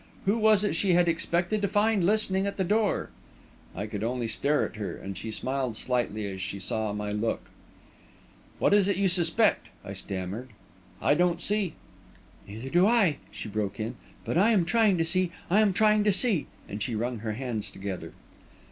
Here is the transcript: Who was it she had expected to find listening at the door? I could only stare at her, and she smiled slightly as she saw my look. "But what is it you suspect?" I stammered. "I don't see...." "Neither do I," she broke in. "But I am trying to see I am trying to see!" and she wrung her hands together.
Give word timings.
Who 0.25 0.39
was 0.39 0.63
it 0.63 0.73
she 0.73 0.93
had 0.93 1.07
expected 1.07 1.61
to 1.61 1.67
find 1.67 2.03
listening 2.03 2.47
at 2.47 2.57
the 2.57 2.63
door? 2.63 3.11
I 3.75 3.85
could 3.85 4.03
only 4.03 4.27
stare 4.27 4.65
at 4.65 4.77
her, 4.77 4.95
and 4.97 5.15
she 5.15 5.29
smiled 5.29 5.75
slightly 5.75 6.25
as 6.31 6.41
she 6.41 6.57
saw 6.57 6.91
my 6.91 7.11
look. 7.11 7.51
"But 8.57 8.57
what 8.63 8.73
is 8.73 8.87
it 8.87 8.97
you 8.97 9.07
suspect?" 9.07 9.67
I 9.85 9.93
stammered. 9.93 10.49
"I 11.03 11.13
don't 11.13 11.39
see...." 11.39 11.75
"Neither 12.47 12.69
do 12.69 12.87
I," 12.87 13.17
she 13.29 13.47
broke 13.47 13.79
in. 13.79 13.93
"But 14.25 14.39
I 14.39 14.49
am 14.49 14.65
trying 14.65 14.97
to 14.97 15.05
see 15.05 15.31
I 15.51 15.61
am 15.61 15.71
trying 15.71 16.03
to 16.05 16.11
see!" 16.11 16.47
and 16.67 16.81
she 16.81 16.95
wrung 16.95 17.19
her 17.19 17.33
hands 17.33 17.69
together. 17.69 18.13